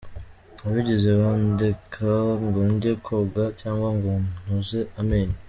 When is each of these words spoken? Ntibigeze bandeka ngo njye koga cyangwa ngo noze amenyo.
Ntibigeze 0.59 1.09
bandeka 1.21 2.11
ngo 2.45 2.61
njye 2.73 2.91
koga 3.05 3.43
cyangwa 3.59 3.89
ngo 3.97 4.11
noze 4.45 4.79
amenyo. 5.01 5.37